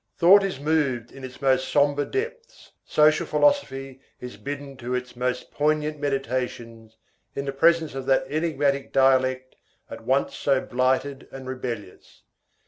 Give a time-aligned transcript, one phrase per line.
[0.17, 5.51] Thought is moved in its most sombre depths, social philosophy is bidden to its most
[5.51, 6.97] poignant meditations,
[7.35, 9.57] in the presence of that enigmatic dialect
[9.91, 12.23] at once so blighted and rebellious.